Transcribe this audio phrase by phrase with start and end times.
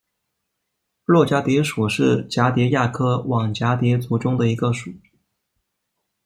[1.05, 4.93] 络蛱蝶属是蛱蝶亚科网蛱蝶族中的一个属。